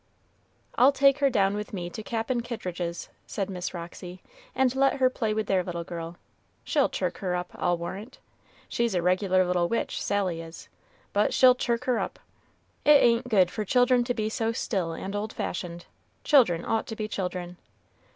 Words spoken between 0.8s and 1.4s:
take her